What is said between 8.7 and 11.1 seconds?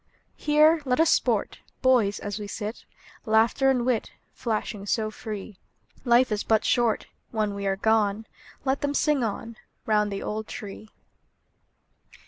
them sing on, Round the old tree.